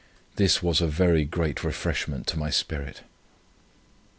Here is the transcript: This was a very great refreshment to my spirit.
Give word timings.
This 0.35 0.63
was 0.63 0.81
a 0.81 0.87
very 0.87 1.25
great 1.25 1.63
refreshment 1.63 2.25
to 2.29 2.39
my 2.39 2.49
spirit. 2.49 3.01